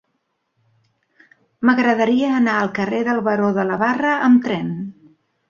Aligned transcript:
M'agradaria 1.67 2.31
anar 2.39 2.57
al 2.63 2.73
carrer 2.79 3.03
del 3.11 3.23
Baró 3.29 3.53
de 3.59 3.67
la 3.73 3.79
Barre 3.85 4.17
amb 4.31 4.43
tren. 4.49 4.75